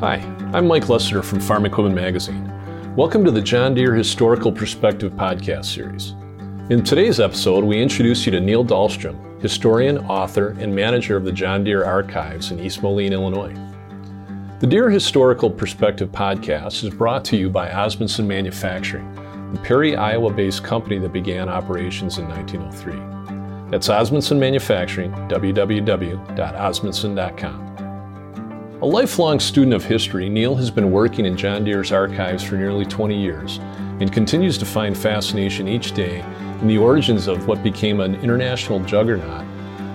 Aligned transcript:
Hi, 0.00 0.16
I'm 0.52 0.66
Mike 0.68 0.84
Lessiter 0.84 1.24
from 1.24 1.40
Farm 1.40 1.66
Equipment 1.66 1.96
Magazine. 1.96 2.52
Welcome 2.94 3.24
to 3.24 3.32
the 3.32 3.40
John 3.40 3.74
Deere 3.74 3.96
Historical 3.96 4.52
Perspective 4.52 5.10
podcast 5.14 5.64
series. 5.64 6.10
In 6.70 6.84
today's 6.84 7.18
episode, 7.18 7.64
we 7.64 7.82
introduce 7.82 8.24
you 8.24 8.30
to 8.30 8.40
Neil 8.40 8.64
Dahlstrom, 8.64 9.42
historian, 9.42 9.98
author, 10.06 10.50
and 10.60 10.72
manager 10.72 11.16
of 11.16 11.24
the 11.24 11.32
John 11.32 11.64
Deere 11.64 11.84
Archives 11.84 12.52
in 12.52 12.60
East 12.60 12.80
Moline, 12.80 13.12
Illinois. 13.12 13.52
The 14.60 14.68
Deere 14.68 14.88
Historical 14.88 15.50
Perspective 15.50 16.12
podcast 16.12 16.84
is 16.84 16.94
brought 16.94 17.24
to 17.24 17.36
you 17.36 17.50
by 17.50 17.68
Osmundson 17.68 18.24
Manufacturing, 18.24 19.12
the 19.52 19.58
Perry, 19.58 19.96
Iowa 19.96 20.32
based 20.32 20.62
company 20.62 20.98
that 20.98 21.12
began 21.12 21.48
operations 21.48 22.18
in 22.18 22.28
1903. 22.28 23.68
That's 23.68 23.88
Osmundson 23.88 24.38
Manufacturing, 24.38 25.10
www.osmundson.com. 25.10 27.77
A 28.80 28.86
lifelong 28.86 29.40
student 29.40 29.74
of 29.74 29.84
history, 29.84 30.28
Neil 30.28 30.54
has 30.54 30.70
been 30.70 30.92
working 30.92 31.26
in 31.26 31.36
John 31.36 31.64
Deere's 31.64 31.90
archives 31.90 32.44
for 32.44 32.54
nearly 32.54 32.84
20 32.84 33.20
years 33.20 33.58
and 33.98 34.12
continues 34.12 34.56
to 34.56 34.64
find 34.64 34.96
fascination 34.96 35.66
each 35.66 35.94
day 35.94 36.20
in 36.60 36.68
the 36.68 36.78
origins 36.78 37.26
of 37.26 37.48
what 37.48 37.64
became 37.64 37.98
an 37.98 38.14
international 38.22 38.78
juggernaut 38.78 39.44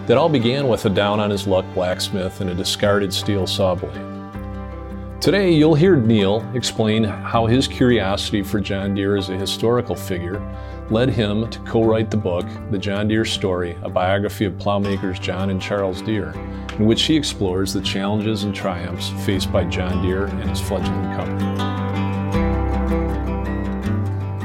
that 0.05 0.17
all 0.17 0.27
began 0.27 0.67
with 0.67 0.83
a 0.85 0.89
down 0.89 1.21
on 1.21 1.29
his 1.29 1.47
luck 1.47 1.63
blacksmith 1.73 2.41
and 2.41 2.49
a 2.49 2.53
discarded 2.53 3.13
steel 3.13 3.47
saw 3.47 3.73
blade. 3.73 5.21
Today, 5.21 5.49
you'll 5.49 5.75
hear 5.75 5.95
Neil 5.95 6.45
explain 6.53 7.05
how 7.05 7.45
his 7.45 7.69
curiosity 7.69 8.43
for 8.43 8.59
John 8.59 8.93
Deere 8.93 9.15
as 9.15 9.29
a 9.29 9.37
historical 9.37 9.95
figure 9.95 10.41
led 10.89 11.09
him 11.09 11.49
to 11.49 11.59
co 11.59 11.83
write 11.83 12.11
the 12.11 12.17
book, 12.17 12.45
The 12.71 12.77
John 12.77 13.07
Deere 13.07 13.25
Story, 13.25 13.77
a 13.83 13.89
biography 13.89 14.45
of 14.45 14.53
plowmakers 14.53 15.19
John 15.19 15.49
and 15.49 15.61
Charles 15.61 16.01
Deere, 16.01 16.33
in 16.77 16.85
which 16.85 17.03
he 17.03 17.15
explores 17.15 17.73
the 17.73 17.81
challenges 17.81 18.43
and 18.43 18.53
triumphs 18.53 19.09
faced 19.25 19.51
by 19.51 19.63
John 19.63 20.01
Deere 20.01 20.25
and 20.25 20.49
his 20.49 20.59
fledgling 20.59 21.03
company. 21.15 21.45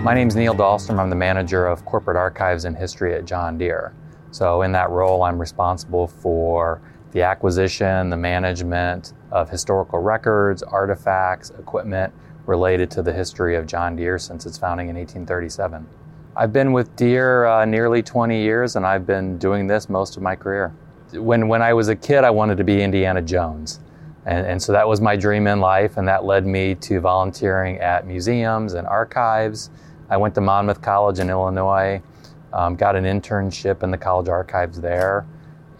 My 0.02 0.14
name 0.14 0.28
is 0.28 0.36
Neil 0.36 0.54
Dahlstrom. 0.54 0.98
I'm 0.98 1.10
the 1.10 1.16
manager 1.16 1.66
of 1.66 1.84
corporate 1.84 2.16
archives 2.16 2.64
and 2.64 2.76
history 2.76 3.14
at 3.14 3.24
John 3.24 3.58
Deere. 3.58 3.92
So, 4.30 4.62
in 4.62 4.72
that 4.72 4.90
role, 4.90 5.24
I'm 5.24 5.38
responsible 5.38 6.06
for 6.06 6.80
the 7.12 7.22
acquisition, 7.22 8.10
the 8.10 8.16
management 8.16 9.12
of 9.32 9.50
historical 9.50 9.98
records, 9.98 10.62
artifacts, 10.62 11.50
equipment 11.50 12.12
related 12.46 12.90
to 12.92 13.02
the 13.02 13.12
history 13.12 13.56
of 13.56 13.66
John 13.66 13.96
Deere 13.96 14.18
since 14.18 14.46
its 14.46 14.56
founding 14.56 14.88
in 14.88 14.96
1837. 14.96 15.86
I've 16.38 16.52
been 16.52 16.72
with 16.72 16.94
Deere 16.94 17.46
uh, 17.46 17.64
nearly 17.64 18.00
20 18.00 18.40
years 18.40 18.76
and 18.76 18.86
I've 18.86 19.04
been 19.04 19.38
doing 19.38 19.66
this 19.66 19.88
most 19.88 20.16
of 20.16 20.22
my 20.22 20.36
career. 20.36 20.72
When, 21.12 21.48
when 21.48 21.62
I 21.62 21.72
was 21.72 21.88
a 21.88 21.96
kid, 21.96 22.22
I 22.22 22.30
wanted 22.30 22.58
to 22.58 22.64
be 22.64 22.80
Indiana 22.80 23.20
Jones. 23.20 23.80
And, 24.24 24.46
and 24.46 24.62
so 24.62 24.70
that 24.70 24.86
was 24.86 25.00
my 25.00 25.16
dream 25.16 25.48
in 25.48 25.58
life, 25.58 25.96
and 25.96 26.06
that 26.06 26.24
led 26.24 26.46
me 26.46 26.76
to 26.76 27.00
volunteering 27.00 27.78
at 27.78 28.06
museums 28.06 28.74
and 28.74 28.86
archives. 28.86 29.70
I 30.10 30.16
went 30.16 30.36
to 30.36 30.40
Monmouth 30.40 30.80
College 30.80 31.18
in 31.18 31.28
Illinois, 31.28 32.00
um, 32.52 32.76
got 32.76 32.94
an 32.94 33.02
internship 33.02 33.82
in 33.82 33.90
the 33.90 33.98
college 33.98 34.28
archives 34.28 34.80
there 34.80 35.26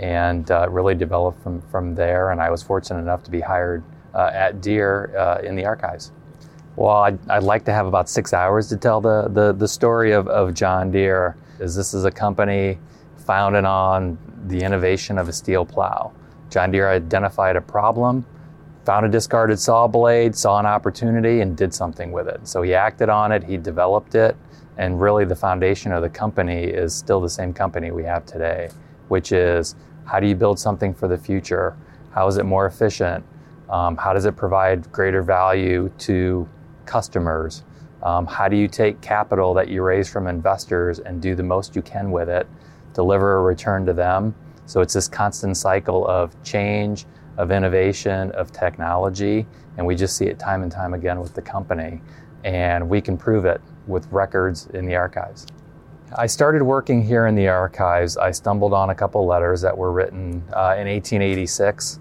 and 0.01 0.51
uh, 0.51 0.67
really 0.70 0.97
developed 0.97 1.41
from, 1.41 1.62
from 1.70 1.95
there. 1.95 2.33
And 2.33 2.41
I 2.41 2.51
was 2.51 2.64
fortunate 2.64 3.01
enough 3.01 3.23
to 3.25 3.31
be 3.31 3.41
hired 3.41 3.84
uh, 4.12 4.31
at 4.33 4.61
Deere 4.61 5.17
uh, 5.17 5.41
in 5.41 5.55
the 5.55 5.67
archives. 5.67 6.11
Well, 6.79 6.98
I'd, 6.98 7.19
I'd, 7.29 7.43
like 7.43 7.65
to 7.65 7.73
have 7.73 7.87
about 7.87 8.09
six 8.09 8.33
hours 8.33 8.69
to 8.69 8.77
tell 8.77 9.01
the, 9.01 9.27
the, 9.33 9.53
the 9.53 9.67
story 9.67 10.12
of, 10.12 10.29
of 10.29 10.55
John 10.55 10.93
Deere. 10.93 11.37
Is 11.59 11.75
this 11.75 11.93
is 11.93 12.05
a 12.05 12.11
company 12.12 12.79
founded 13.17 13.65
on 13.65 14.17
the 14.47 14.62
innovation 14.62 15.19
of 15.19 15.29
a 15.29 15.33
steel 15.33 15.67
plow. 15.67 16.12
John 16.51 16.70
Deere 16.70 16.89
identified 16.89 17.57
a 17.57 17.61
problem, 17.61 18.25
found 18.85 19.05
a 19.05 19.09
discarded 19.09 19.59
saw 19.59 19.89
blade, 19.89 20.37
saw 20.37 20.61
an 20.61 20.67
opportunity, 20.67 21.41
and 21.41 21.57
did 21.57 21.75
something 21.75 22.12
with 22.12 22.29
it. 22.29 22.47
So 22.47 22.63
he 22.63 22.75
acted 22.75 23.08
on 23.08 23.33
it, 23.33 23.42
he 23.42 23.57
developed 23.57 24.14
it, 24.14 24.36
and 24.77 25.01
really 25.01 25.25
the 25.25 25.35
foundation 25.35 25.91
of 25.91 26.02
the 26.02 26.08
company 26.08 26.63
is 26.63 26.95
still 26.95 27.20
the 27.20 27.29
same 27.29 27.52
company 27.52 27.91
we 27.91 28.05
have 28.05 28.25
today, 28.25 28.69
which 29.08 29.33
is 29.33 29.75
how 30.05 30.20
do 30.20 30.29
you 30.29 30.36
build 30.36 30.61
something 30.61 30.95
for 30.95 31.08
the 31.08 31.19
future? 31.19 31.77
How 32.13 32.29
is 32.29 32.36
it 32.36 32.45
more 32.45 32.67
efficient? 32.67 33.25
Um, 33.69 33.97
how 33.97 34.13
does 34.13 34.27
it 34.27 34.36
provide 34.36 34.92
greater 34.92 35.23
value 35.23 35.91
to 35.98 36.48
customers? 36.89 37.63
Um, 38.03 38.27
how 38.27 38.49
do 38.49 38.57
you 38.57 38.67
take 38.67 39.01
capital 39.01 39.55
that 39.55 39.69
you 39.69 39.83
raise 39.83 40.09
from 40.09 40.27
investors 40.27 40.99
and 40.99 41.21
do 41.21 41.35
the 41.35 41.43
most 41.43 41.77
you 41.77 41.83
can 41.83 42.11
with 42.11 42.29
it, 42.29 42.49
deliver 42.95 43.39
a 43.39 43.43
return 43.43 43.85
to 43.87 43.93
them? 43.93 44.35
So 44.67 44.81
it's 44.81 44.95
this 44.95 45.09
constant 45.09 45.57
cycle 45.57 46.07
of 46.07 46.41
change, 46.43 47.07
of 47.37 47.51
innovation, 47.53 48.31
of 48.33 48.53
technology, 48.53 49.47
and 49.77 49.87
we 49.87 49.95
just 49.95 50.17
see 50.17 50.27
it 50.27 50.39
time 50.39 50.63
and 50.63 50.73
time 50.73 50.95
again 50.95 51.21
with 51.21 51.35
the 51.35 51.43
company. 51.43 52.01
And 52.45 52.89
we 52.89 53.01
can 53.01 53.17
prove 53.17 53.45
it 53.45 53.61
with 53.87 54.07
records 54.11 54.67
in 54.75 54.87
the 54.87 54.97
archives. 54.97 55.47
I 56.17 56.27
started 56.27 56.63
working 56.63 57.03
here 57.03 57.27
in 57.27 57.35
the 57.35 57.49
archives. 57.49 58.17
I 58.17 58.31
stumbled 58.31 58.73
on 58.73 58.91
a 58.91 58.95
couple 58.95 59.27
letters 59.27 59.61
that 59.61 59.77
were 59.77 59.93
written 59.93 60.43
uh, 60.55 60.75
in 60.79 60.87
1886, 60.89 62.01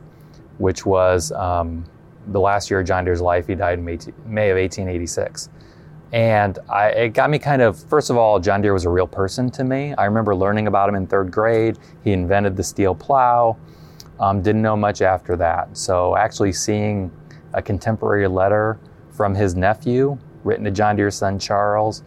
which 0.59 0.85
was 0.85 1.31
um, 1.33 1.83
the 2.27 2.39
last 2.39 2.69
year 2.69 2.79
of 2.79 2.87
John 2.87 3.05
Deere's 3.05 3.21
life. 3.21 3.47
He 3.47 3.55
died 3.55 3.79
in 3.79 3.85
May, 3.85 3.97
May 4.25 4.49
of 4.49 4.57
1886. 4.57 5.49
And 6.13 6.59
I, 6.69 6.89
it 6.89 7.09
got 7.09 7.29
me 7.29 7.37
kind 7.39 7.61
of, 7.61 7.77
first 7.77 8.09
of 8.09 8.17
all, 8.17 8.39
John 8.39 8.61
Deere 8.61 8.73
was 8.73 8.85
a 8.85 8.89
real 8.89 9.07
person 9.07 9.49
to 9.51 9.63
me. 9.63 9.93
I 9.95 10.05
remember 10.05 10.35
learning 10.35 10.67
about 10.67 10.87
him 10.87 10.95
in 10.95 11.05
third 11.05 11.31
grade. 11.31 11.77
He 12.03 12.13
invented 12.13 12.55
the 12.55 12.63
steel 12.63 12.95
plow. 12.95 13.57
Um, 14.19 14.41
didn't 14.41 14.61
know 14.61 14.77
much 14.77 15.01
after 15.01 15.35
that. 15.35 15.77
So 15.77 16.15
actually 16.15 16.53
seeing 16.53 17.11
a 17.53 17.61
contemporary 17.61 18.27
letter 18.27 18.79
from 19.11 19.35
his 19.35 19.55
nephew 19.55 20.17
written 20.43 20.63
to 20.63 20.71
John 20.71 20.95
Deere's 20.95 21.15
son 21.15 21.37
Charles 21.39 22.03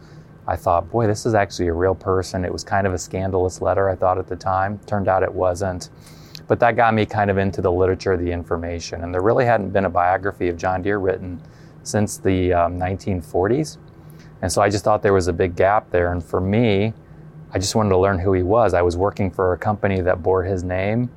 I 0.47 0.55
thought, 0.55 0.89
boy, 0.89 1.07
this 1.07 1.25
is 1.25 1.33
actually 1.33 1.67
a 1.67 1.73
real 1.73 1.95
person. 1.95 2.43
It 2.43 2.51
was 2.51 2.63
kind 2.63 2.87
of 2.87 2.93
a 2.93 2.97
scandalous 2.97 3.61
letter, 3.61 3.89
I 3.89 3.95
thought 3.95 4.17
at 4.17 4.27
the 4.27 4.35
time. 4.35 4.79
Turned 4.85 5.07
out 5.07 5.23
it 5.23 5.33
wasn't. 5.33 5.89
But 6.51 6.59
that 6.59 6.75
got 6.75 6.93
me 6.93 7.05
kind 7.05 7.29
of 7.29 7.37
into 7.37 7.61
the 7.61 7.71
literature, 7.71 8.17
the 8.17 8.29
information. 8.29 9.05
And 9.05 9.13
there 9.13 9.21
really 9.21 9.45
hadn't 9.45 9.69
been 9.69 9.85
a 9.85 9.89
biography 9.89 10.49
of 10.49 10.57
John 10.57 10.81
Deere 10.81 10.99
written 10.99 11.41
since 11.83 12.17
the 12.17 12.51
um, 12.51 12.77
1940s. 12.77 13.77
And 14.41 14.51
so 14.51 14.61
I 14.61 14.69
just 14.69 14.83
thought 14.83 15.01
there 15.01 15.13
was 15.13 15.29
a 15.29 15.31
big 15.31 15.55
gap 15.55 15.89
there. 15.91 16.11
And 16.11 16.21
for 16.21 16.41
me, 16.41 16.93
I 17.53 17.57
just 17.57 17.73
wanted 17.73 17.91
to 17.91 17.97
learn 17.97 18.19
who 18.19 18.33
he 18.33 18.43
was. 18.43 18.73
I 18.73 18.81
was 18.81 18.97
working 18.97 19.31
for 19.31 19.53
a 19.53 19.57
company 19.57 20.01
that 20.01 20.21
bore 20.21 20.43
his 20.43 20.61
name. 20.61 21.09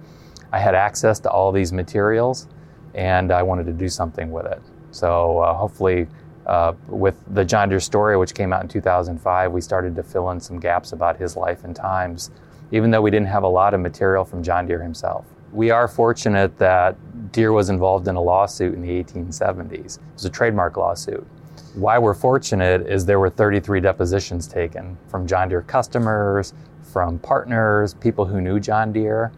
I 0.53 0.61
had 0.61 0.77
access 0.77 1.19
to 1.19 1.31
all 1.33 1.51
these 1.51 1.73
materials, 1.73 2.47
and 2.95 3.33
I 3.33 3.43
wanted 3.43 3.67
to 3.67 3.73
do 3.73 3.89
something 3.89 4.31
with 4.31 4.47
it. 4.47 4.63
So 4.93 5.41
uh, 5.41 5.53
hopefully, 5.53 6.07
uh, 6.47 6.75
with 6.89 7.17
the 7.35 7.45
John 7.45 7.69
Deere 7.69 7.81
story, 7.81 8.17
which 8.17 8.35
came 8.35 8.53
out 8.53 8.63
in 8.63 8.69
2005, 8.69 9.53
we 9.53 9.61
started 9.61 9.97
to 9.97 10.03
fill 10.03 10.31
in 10.31 10.41
some 10.41 10.59
gaps 10.59 10.93
about 10.93 11.17
his 11.17 11.37
life 11.37 11.65
and 11.65 11.75
times, 11.75 12.31
even 12.71 12.91
though 12.91 13.03
we 13.03 13.11
didn't 13.11 13.29
have 13.29 13.43
a 13.43 13.49
lot 13.49 13.75
of 13.75 13.81
material 13.81 14.25
from 14.25 14.43
John 14.43 14.67
Deere 14.67 14.83
himself. 14.83 15.25
We 15.53 15.71
are 15.71 15.87
fortunate 15.89 16.59
that 16.59 16.97
Deere 17.33 17.53
was 17.53 17.71
involved 17.71 18.09
in 18.09 18.17
a 18.17 18.21
lawsuit 18.21 18.75
in 18.75 18.83
the 18.83 19.03
1870s. 19.03 19.97
It 19.97 20.01
was 20.15 20.25
a 20.25 20.31
trademark 20.31 20.77
lawsuit. 20.77 21.27
Why 21.75 21.99
we're 21.99 22.15
fortunate 22.15 22.87
is 22.87 23.07
there 23.07 23.19
were 23.19 23.31
33 23.31 23.81
depositions 23.81 24.47
taken 24.47 24.97
from 25.09 25.27
John 25.27 25.49
Deere 25.49 25.63
customers, 25.63 26.55
from 26.83 27.19
partners, 27.19 27.95
people 27.95 28.25
who 28.25 28.41
knew 28.41 28.61
John 28.61 28.93
Deere. 28.93 29.33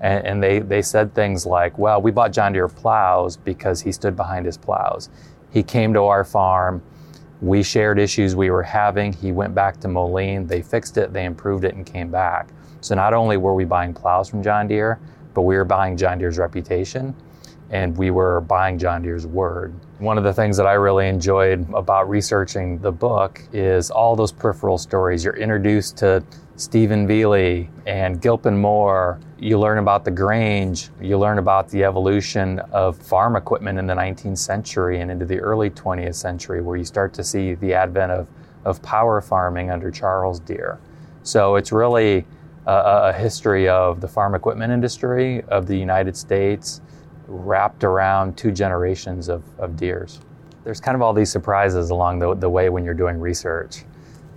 And, 0.00 0.26
and 0.26 0.42
they, 0.42 0.58
they 0.60 0.82
said 0.82 1.14
things 1.14 1.44
like, 1.44 1.76
well, 1.78 2.00
we 2.00 2.10
bought 2.10 2.32
John 2.32 2.52
Deere 2.52 2.68
plows 2.68 3.36
because 3.36 3.82
he 3.82 3.92
stood 3.92 4.16
behind 4.16 4.46
his 4.46 4.56
plows. 4.56 5.10
He 5.52 5.62
came 5.62 5.92
to 5.94 6.04
our 6.04 6.24
farm. 6.24 6.82
We 7.40 7.62
shared 7.62 7.98
issues 7.98 8.34
we 8.34 8.50
were 8.50 8.62
having. 8.62 9.12
He 9.12 9.32
went 9.32 9.54
back 9.54 9.78
to 9.80 9.88
Moline. 9.88 10.46
They 10.46 10.62
fixed 10.62 10.96
it, 10.96 11.12
they 11.12 11.24
improved 11.24 11.64
it, 11.64 11.74
and 11.74 11.84
came 11.84 12.10
back. 12.10 12.48
So 12.80 12.94
not 12.94 13.14
only 13.14 13.36
were 13.36 13.54
we 13.54 13.64
buying 13.64 13.94
plows 13.94 14.28
from 14.28 14.42
John 14.42 14.66
Deere, 14.68 14.98
but 15.34 15.42
we 15.42 15.56
were 15.56 15.64
buying 15.64 15.96
John 15.96 16.18
Deere's 16.18 16.38
reputation 16.38 17.14
and 17.72 17.96
we 17.96 18.10
were 18.10 18.42
buying 18.42 18.78
John 18.78 19.02
Deere's 19.02 19.26
word. 19.26 19.74
One 19.98 20.18
of 20.18 20.24
the 20.24 20.32
things 20.32 20.58
that 20.58 20.66
I 20.66 20.74
really 20.74 21.08
enjoyed 21.08 21.66
about 21.72 22.08
researching 22.08 22.78
the 22.78 22.92
book 22.92 23.42
is 23.52 23.90
all 23.90 24.14
those 24.14 24.30
peripheral 24.30 24.76
stories. 24.76 25.24
You're 25.24 25.36
introduced 25.36 25.96
to 25.98 26.22
Stephen 26.56 27.06
Velie 27.06 27.70
and 27.86 28.20
Gilpin 28.20 28.58
Moore. 28.58 29.18
You 29.38 29.58
learn 29.58 29.78
about 29.78 30.04
the 30.04 30.10
Grange. 30.10 30.90
You 31.00 31.18
learn 31.18 31.38
about 31.38 31.70
the 31.70 31.82
evolution 31.82 32.58
of 32.72 32.98
farm 32.98 33.36
equipment 33.36 33.78
in 33.78 33.86
the 33.86 33.94
19th 33.94 34.38
century 34.38 35.00
and 35.00 35.10
into 35.10 35.24
the 35.24 35.40
early 35.40 35.70
20th 35.70 36.14
century, 36.14 36.60
where 36.60 36.76
you 36.76 36.84
start 36.84 37.14
to 37.14 37.24
see 37.24 37.54
the 37.54 37.72
advent 37.72 38.12
of, 38.12 38.28
of 38.66 38.82
power 38.82 39.22
farming 39.22 39.70
under 39.70 39.90
Charles 39.90 40.40
Deere. 40.40 40.78
So 41.22 41.56
it's 41.56 41.72
really 41.72 42.26
a, 42.66 42.72
a 42.74 43.12
history 43.14 43.66
of 43.66 44.02
the 44.02 44.08
farm 44.08 44.34
equipment 44.34 44.74
industry 44.74 45.42
of 45.44 45.66
the 45.66 45.76
United 45.76 46.18
States 46.18 46.82
wrapped 47.26 47.84
around 47.84 48.36
two 48.36 48.50
generations 48.50 49.28
of, 49.28 49.42
of 49.58 49.76
Deeres. 49.76 50.20
There's 50.64 50.80
kind 50.80 50.94
of 50.94 51.02
all 51.02 51.12
these 51.12 51.30
surprises 51.30 51.90
along 51.90 52.18
the, 52.18 52.34
the 52.34 52.48
way 52.48 52.68
when 52.68 52.84
you're 52.84 52.94
doing 52.94 53.18
research. 53.20 53.84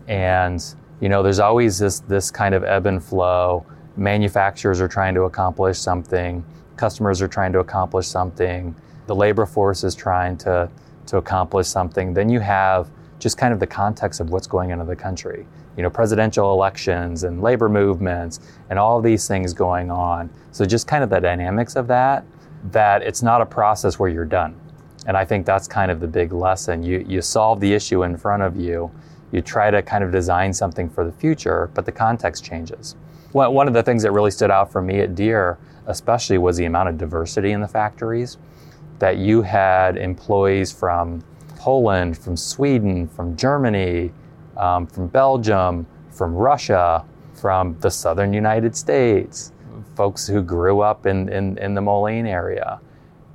And 0.07 0.63
you 1.01 1.09
know, 1.09 1.21
there's 1.21 1.39
always 1.39 1.77
this 1.77 1.99
this 2.01 2.31
kind 2.31 2.55
of 2.55 2.63
ebb 2.63 2.85
and 2.85 3.03
flow. 3.03 3.65
Manufacturers 3.97 4.81
are 4.81 4.87
trying 4.87 5.13
to 5.15 5.23
accomplish 5.23 5.77
something. 5.77 6.43
customers 6.77 7.21
are 7.21 7.27
trying 7.27 7.53
to 7.53 7.59
accomplish 7.59 8.07
something, 8.07 8.75
the 9.07 9.15
labor 9.15 9.45
force 9.45 9.83
is 9.83 9.95
trying 9.95 10.38
to, 10.38 10.69
to 11.07 11.17
accomplish 11.17 11.67
something, 11.67 12.13
then 12.13 12.29
you 12.29 12.39
have 12.39 12.89
just 13.19 13.38
kind 13.38 13.53
of 13.53 13.59
the 13.59 13.67
context 13.67 14.19
of 14.19 14.29
what's 14.29 14.47
going 14.47 14.71
on 14.71 14.81
in 14.81 14.88
the 14.88 14.95
country. 14.95 15.45
You 15.77 15.83
know, 15.83 15.89
presidential 15.89 16.53
elections 16.53 17.23
and 17.23 17.41
labor 17.41 17.69
movements 17.69 18.39
and 18.69 18.79
all 18.79 19.01
these 19.01 19.27
things 19.27 19.53
going 19.53 19.91
on. 19.91 20.29
So 20.51 20.65
just 20.65 20.88
kind 20.88 21.03
of 21.03 21.09
the 21.09 21.19
dynamics 21.19 21.75
of 21.75 21.88
that, 21.88 22.23
that 22.71 23.01
it's 23.01 23.21
not 23.21 23.41
a 23.41 23.45
process 23.45 24.00
where 24.00 24.09
you're 24.09 24.25
done. 24.25 24.56
And 25.07 25.15
I 25.15 25.25
think 25.25 25.45
that's 25.45 25.67
kind 25.67 25.91
of 25.91 26.00
the 26.00 26.07
big 26.07 26.33
lesson. 26.33 26.81
You, 26.81 27.06
you 27.07 27.21
solve 27.21 27.59
the 27.59 27.73
issue 27.73 28.03
in 28.03 28.17
front 28.17 28.44
of 28.44 28.56
you, 28.56 28.91
you 29.31 29.41
try 29.41 29.69
to 29.69 29.81
kind 29.81 30.03
of 30.03 30.12
design 30.12 30.53
something 30.53 30.89
for 30.89 31.06
the 31.06 31.12
future, 31.12 31.69
but 31.73 31.85
the 31.85 31.91
context 31.91 32.44
changes. 32.44 32.95
One 33.31 33.67
of 33.67 33.73
the 33.73 33.83
things 33.83 34.01
that 34.03 34.12
really 34.12 34.31
stood 34.31 34.50
out 34.50 34.71
for 34.71 34.81
me 34.81 35.01
at 35.01 35.13
Deere, 35.13 35.57
especially, 35.88 36.38
was 36.38 36.56
the 36.56 36.65
amount 36.65 36.89
of 36.89 36.97
diversity 36.97 37.51
in 37.51 37.59
the 37.59 37.67
factories. 37.67 38.38
That 39.00 39.17
you 39.17 39.41
had 39.41 39.97
employees 39.97 40.71
from 40.71 41.21
Poland, 41.57 42.17
from 42.17 42.38
Sweden, 42.38 43.09
from 43.09 43.35
Germany, 43.35 44.13
um, 44.56 44.88
from 44.88 45.07
Belgium, 45.07 45.85
from 46.12 46.33
Russia, 46.33 47.03
from 47.33 47.77
the 47.81 47.91
southern 47.91 48.31
United 48.31 48.75
States, 48.75 49.51
folks 49.95 50.27
who 50.27 50.42
grew 50.42 50.81
up 50.81 51.06
in, 51.06 51.30
in, 51.30 51.57
in 51.57 51.74
the 51.74 51.81
Moline 51.81 52.27
area. 52.27 52.80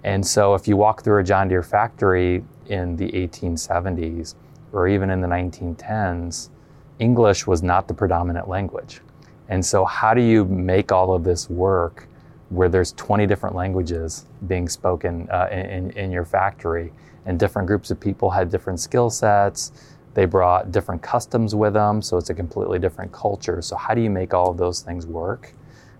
And 0.04 0.26
so 0.26 0.54
if 0.54 0.66
you 0.66 0.76
walk 0.76 1.02
through 1.02 1.20
a 1.20 1.24
John 1.24 1.48
Deere 1.48 1.62
factory 1.62 2.44
in 2.66 2.96
the 2.96 3.10
1870s 3.12 4.34
or 4.72 4.88
even 4.88 5.10
in 5.10 5.20
the 5.20 5.28
1910s, 5.28 6.50
English 6.98 7.46
was 7.46 7.62
not 7.62 7.88
the 7.88 7.94
predominant 7.94 8.48
language. 8.48 9.00
And 9.48 9.64
so, 9.64 9.84
how 9.84 10.14
do 10.14 10.22
you 10.22 10.44
make 10.44 10.92
all 10.92 11.12
of 11.12 11.24
this 11.24 11.50
work 11.50 12.06
where 12.50 12.68
there's 12.68 12.92
20 12.92 13.26
different 13.26 13.56
languages 13.56 14.26
being 14.46 14.68
spoken 14.68 15.28
uh, 15.30 15.48
in, 15.50 15.90
in 15.92 16.10
your 16.12 16.24
factory? 16.24 16.92
And 17.26 17.38
different 17.38 17.66
groups 17.66 17.90
of 17.90 17.98
people 17.98 18.30
had 18.30 18.50
different 18.50 18.80
skill 18.80 19.10
sets. 19.10 19.72
They 20.14 20.24
brought 20.24 20.72
different 20.72 21.02
customs 21.02 21.54
with 21.54 21.74
them, 21.74 22.00
so 22.00 22.16
it's 22.16 22.30
a 22.30 22.34
completely 22.34 22.78
different 22.78 23.12
culture. 23.12 23.60
So, 23.60 23.76
how 23.76 23.94
do 23.94 24.00
you 24.00 24.10
make 24.10 24.32
all 24.34 24.50
of 24.50 24.56
those 24.56 24.82
things 24.82 25.06
work? 25.06 25.52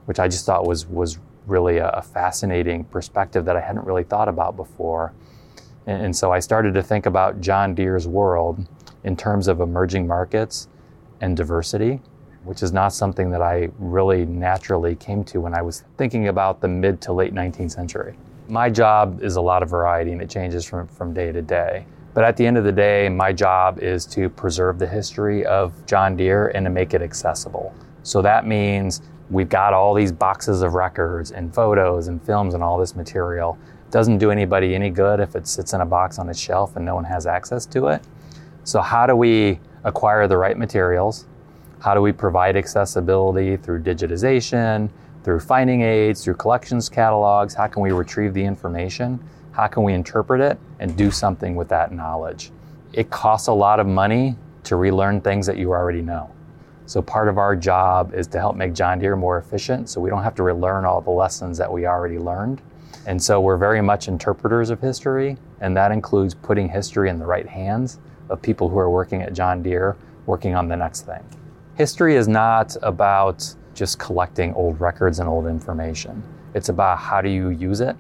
Which 0.07 0.19
I 0.19 0.29
just 0.29 0.47
thought 0.47 0.67
was, 0.67 0.87
was 0.87 1.19
really 1.47 1.79
a, 1.79 1.89
a 1.91 2.03
fascinating 2.03 2.85
perspective 2.85 3.45
that 3.45 3.57
I 3.57 3.61
hadn't 3.61 3.85
really 3.85 4.05
thought 4.05 4.29
about 4.29 4.57
before. 4.57 5.13
And, 5.87 6.07
and 6.07 6.17
so, 6.17 6.33
I 6.33 6.41
started 6.41 6.75
to 6.75 6.83
think 6.83 7.07
about 7.07 7.41
John 7.41 7.75
Deere's 7.75 8.09
world 8.09 8.67
in 9.05 9.17
terms 9.17 9.49
of 9.49 9.61
emerging 9.61 10.07
markets 10.07 10.69
and 11.21 11.37
diversity 11.37 12.01
which 12.45 12.63
is 12.63 12.73
not 12.73 12.93
something 12.93 13.31
that 13.31 13.43
I 13.43 13.69
really 13.79 14.25
naturally 14.25 14.95
came 14.97 15.25
to 15.25 15.41
when 15.41 15.55
I 15.55 15.63
was 15.63 15.85
thinking 15.97 16.29
about 16.29 16.61
the 16.61 16.69
mid 16.69 17.01
to 17.03 17.13
late 17.13 17.35
19th 17.35 17.73
century. 17.73 18.17
My 18.49 18.71
job 18.71 19.23
is 19.23 19.37
a 19.37 19.41
lot 19.41 19.63
of 19.63 19.71
variety 19.71 20.13
and 20.13 20.23
it 20.23 20.31
changes 20.31 20.65
from, 20.65 20.89
from 20.89 21.13
day 21.15 21.33
to 21.33 21.43
day. 21.43 21.87
But 22.13 22.25
at 22.25 22.37
the 22.37 22.45
end 22.45 22.59
of 22.59 22.65
the 22.65 22.73
day, 22.73 23.09
my 23.09 23.33
job 23.33 23.79
is 23.79 24.05
to 24.07 24.29
preserve 24.29 24.79
the 24.79 24.87
history 24.87 25.47
of 25.47 25.87
John 25.87 26.17
Deere 26.17 26.49
and 26.49 26.65
to 26.67 26.71
make 26.71 26.93
it 26.93 27.03
accessible. 27.03 27.73
So 28.03 28.21
that 28.23 28.47
means 28.47 29.03
we've 29.31 29.49
got 29.49 29.73
all 29.73 29.95
these 29.95 30.13
boxes 30.13 30.63
of 30.63 30.75
records 30.75 31.31
and 31.31 31.55
photos 31.55 32.09
and 32.09 32.23
films 32.23 32.55
and 32.55 32.63
all 32.63 32.79
this 32.79 32.97
material. 32.97 33.57
It 33.87 33.93
doesn't 33.93 34.19
do 34.19 34.31
anybody 34.31 34.75
any 34.75 34.91
good 34.91 35.21
if 35.21 35.37
it 35.37 35.47
sits 35.47 35.73
in 35.73 35.81
a 35.81 35.87
box 35.87 36.19
on 36.19 36.29
a 36.29 36.35
shelf 36.35 36.77
and 36.77 36.85
no 36.85 36.95
one 36.95 37.05
has 37.05 37.27
access 37.27 37.65
to 37.67 37.87
it. 37.89 38.03
So, 38.65 38.81
how 38.81 39.07
do 39.07 39.17
we 39.17 39.61
acquire 39.85 40.27
the 40.27 40.37
right 40.37 40.59
materials? 40.59 41.27
How 41.81 41.95
do 41.95 42.03
we 42.03 42.13
provide 42.13 42.57
accessibility 42.57 43.57
through 43.57 43.83
digitization, 43.83 44.91
through 45.25 45.41
finding 45.41 45.83
aids, 45.83 46.23
through 46.23 46.35
collections 46.35 46.89
catalogs? 46.89 47.55
How 47.55 47.69
can 47.69 47.83
we 47.83 47.93
retrieve 47.93 48.35
the 48.35 48.45
information? 48.45 49.19
How 49.53 49.67
can 49.67 49.83
we 49.83 49.95
interpret 49.95 50.41
it 50.41 50.59
and 50.79 50.97
do 50.97 51.11
something 51.11 51.57
with 51.57 51.69
that 51.69 51.93
knowledge? 51.93 52.51
It 52.93 53.11
costs 53.11 53.49
a 53.49 53.53
lot 53.53 53.81
of 53.81 53.87
money 53.87 54.37
to 54.65 54.77
relearn 54.77 55.21
things 55.21 55.47
that 55.47 55.57
you 55.57 55.71
already 55.71 56.03
know. 56.03 56.31
So 56.91 57.01
part 57.01 57.29
of 57.29 57.39
our 57.39 57.55
job 57.55 58.15
is 58.15 58.27
to 58.27 58.41
help 58.41 58.57
make 58.57 58.75
John 58.75 58.99
Deere 58.99 59.15
more 59.15 59.39
efficient 59.39 59.89
so 59.89 60.01
we 60.01 60.11
don't 60.11 60.25
have 60.25 60.35
to 60.35 60.43
relearn 60.43 60.85
all 60.85 61.01
the 61.01 61.13
lessons 61.13 61.57
that 61.57 61.73
we 61.73 61.87
already 61.87 62.19
learned. 62.19 62.61
And 63.07 63.23
so 63.23 63.41
we're 63.41 63.59
very 63.59 63.81
much 63.81 64.09
interpreters 64.09 64.71
of 64.71 64.81
history, 64.81 65.37
and 65.61 65.77
that 65.77 65.93
includes 65.93 66.35
putting 66.35 66.69
history 66.69 67.09
in 67.09 67.21
the 67.21 67.25
right 67.25 67.49
hands 67.49 68.01
of 68.29 68.43
people 68.43 68.69
who 68.69 68.77
are 68.77 68.91
working 68.91 69.23
at 69.23 69.35
John 69.35 69.63
Deere, 69.63 69.97
working 70.27 70.57
on 70.57 70.67
the 70.67 70.77
next 70.77 71.03
thing. 71.03 71.23
History 71.77 72.17
is 72.17 72.27
not 72.27 72.77
about 72.83 73.55
just 73.73 74.01
collecting 74.01 74.53
old 74.55 74.81
records 74.81 75.21
and 75.21 75.29
old 75.29 75.47
information. 75.47 76.21
It's 76.55 76.71
about 76.71 76.99
how 76.99 77.21
do 77.21 77.29
you 77.29 77.51
use 77.51 77.81
it 77.81 77.95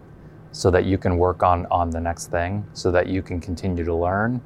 so 0.51 0.69
that 0.73 0.85
you 0.85 0.99
can 0.99 1.17
work 1.17 1.45
on, 1.45 1.65
on 1.71 1.91
the 1.91 2.01
next 2.01 2.33
thing, 2.33 2.67
so 2.73 2.91
that 2.91 3.07
you 3.07 3.23
can 3.23 3.41
continue 3.41 3.85
to 3.85 3.95
learn. 3.95 4.41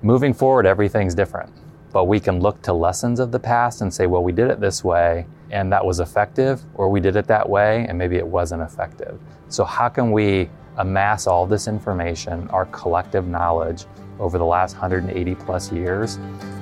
Moving 0.00 0.32
forward, 0.32 0.64
everything's 0.64 1.14
different. 1.14 1.52
But 1.94 2.04
we 2.04 2.20
can 2.20 2.40
look 2.40 2.60
to 2.62 2.72
lessons 2.72 3.20
of 3.20 3.32
the 3.32 3.38
past 3.38 3.80
and 3.80 3.94
say, 3.94 4.06
well, 4.06 4.22
we 4.22 4.32
did 4.32 4.50
it 4.50 4.60
this 4.60 4.84
way 4.84 5.26
and 5.50 5.72
that 5.72 5.84
was 5.84 6.00
effective, 6.00 6.60
or 6.74 6.88
we 6.88 6.98
did 6.98 7.14
it 7.14 7.26
that 7.28 7.48
way 7.48 7.86
and 7.88 7.96
maybe 7.96 8.16
it 8.16 8.26
wasn't 8.26 8.60
effective. 8.60 9.18
So, 9.48 9.64
how 9.64 9.88
can 9.88 10.10
we 10.10 10.50
amass 10.76 11.28
all 11.28 11.46
this 11.46 11.68
information, 11.68 12.48
our 12.48 12.66
collective 12.66 13.28
knowledge, 13.28 13.84
over 14.18 14.38
the 14.38 14.44
last 14.44 14.74
180 14.74 15.34
plus 15.36 15.70
years, 15.70 16.16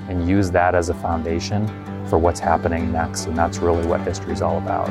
and 0.09 0.29
use 0.29 0.51
that 0.51 0.75
as 0.75 0.91
a 0.91 0.95
foundation 0.95 1.67
for 2.09 2.19
what's 2.19 2.41
happening 2.41 2.93
next. 2.93 3.27
And 3.27 3.37
that's 3.37 3.59
really 3.59 3.87
what 3.87 4.03
history 4.03 4.33
is 4.33 4.43
all 4.43 4.59
about. 4.59 4.89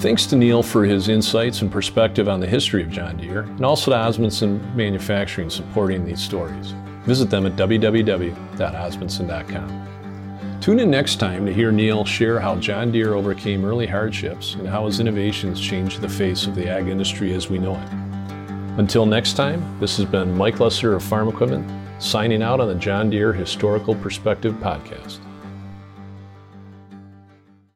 Thanks 0.00 0.26
to 0.26 0.36
Neil 0.36 0.62
for 0.62 0.84
his 0.84 1.08
insights 1.08 1.62
and 1.62 1.70
perspective 1.70 2.28
on 2.28 2.40
the 2.40 2.46
history 2.46 2.82
of 2.82 2.90
John 2.90 3.16
Deere, 3.16 3.42
and 3.42 3.64
also 3.64 3.92
to 3.92 3.96
Osmundson 3.96 4.74
Manufacturing 4.74 5.48
supporting 5.48 6.04
these 6.04 6.20
stories. 6.20 6.74
Visit 7.04 7.30
them 7.30 7.46
at 7.46 7.56
www.osmundson.com. 7.56 9.80
Tune 10.60 10.80
in 10.80 10.90
next 10.90 11.20
time 11.20 11.44
to 11.44 11.52
hear 11.52 11.70
Neil 11.70 12.06
share 12.06 12.40
how 12.40 12.56
John 12.56 12.90
Deere 12.90 13.12
overcame 13.14 13.66
early 13.66 13.86
hardships 13.86 14.54
and 14.54 14.66
how 14.66 14.86
his 14.86 14.98
innovations 14.98 15.60
changed 15.60 16.00
the 16.00 16.08
face 16.08 16.46
of 16.46 16.54
the 16.54 16.66
ag 16.68 16.88
industry 16.88 17.34
as 17.34 17.50
we 17.50 17.58
know 17.58 17.74
it. 17.74 17.92
Until 18.78 19.04
next 19.04 19.34
time, 19.34 19.78
this 19.78 19.98
has 19.98 20.06
been 20.06 20.34
Mike 20.36 20.56
Lessiter 20.56 20.96
of 20.96 21.02
Farm 21.02 21.28
Equipment 21.28 21.70
signing 22.02 22.42
out 22.42 22.60
on 22.60 22.68
the 22.68 22.74
John 22.74 23.10
Deere 23.10 23.32
Historical 23.32 23.94
Perspective 23.94 24.54
podcast. 24.54 25.18